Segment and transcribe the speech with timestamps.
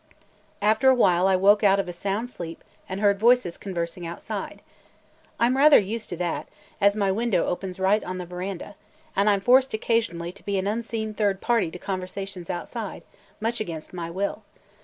[0.63, 4.63] After a while I woke out of a sound sleep and heard voices conversing outside.
[5.39, 6.47] I 'm rather used to that,
[6.81, 8.75] as my window opens right on the veranda,
[9.15, 13.03] and I 'm forced occasionally to be an unseen third party to conversations outside,
[13.39, 14.41] much against my will.